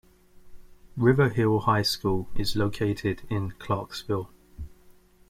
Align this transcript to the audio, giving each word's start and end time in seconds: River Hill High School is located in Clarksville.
River 0.97 1.29
Hill 1.29 1.59
High 1.59 1.83
School 1.83 2.27
is 2.33 2.55
located 2.55 3.21
in 3.29 3.51
Clarksville. 3.59 4.31